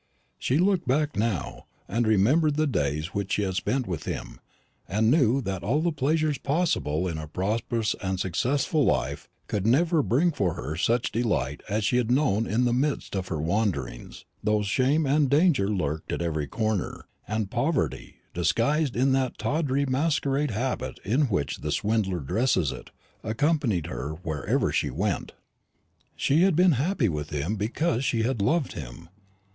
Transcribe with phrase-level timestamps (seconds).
[0.39, 4.39] She looked back now, and remembered the days which she had spent with him,
[4.89, 10.01] and knew that all the pleasures possible in a prosperous and successful life could never
[10.01, 14.25] bring for her such delight as she had known in the midst of her wanderings;
[14.43, 20.49] though shame and danger lurked at every corner, and poverty, disguised in that tawdry masquerade
[20.49, 22.89] habit in which the swindler dresses it,
[23.23, 25.33] accompanied her wherever she went.
[26.15, 29.07] She had been happy with him because she had loved him.